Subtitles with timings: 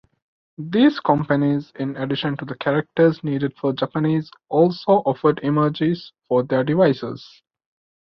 [0.57, 6.63] These companies, in addition to the characters needed for Japanese, also offered emojis for their
[6.63, 7.43] devices.